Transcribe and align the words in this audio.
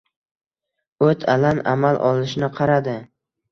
O’t-o‘lan 1.09 1.63
amal 1.73 2.01
olishini 2.11 2.53
qaradi. 2.59 2.99